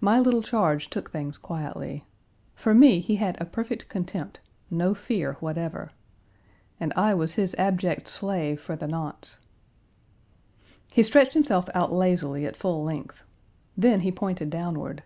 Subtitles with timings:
[0.00, 2.04] My little charge took things quietly.
[2.54, 4.38] For me he had a perfect contempt,
[4.70, 5.90] no fear whatever.
[6.78, 9.40] And I was his abject slave for the nonce.
[10.92, 13.24] He stretched himself out lazily at full length.
[13.76, 15.02] Then he pointed downward.